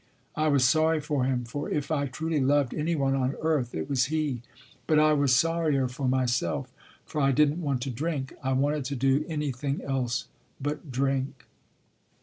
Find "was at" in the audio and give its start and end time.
5.13-5.13